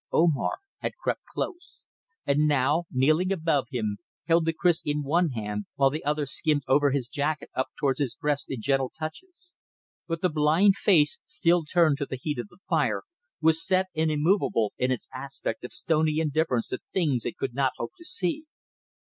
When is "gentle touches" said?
8.59-9.53